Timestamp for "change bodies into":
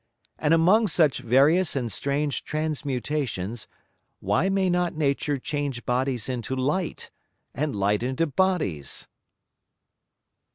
5.37-6.55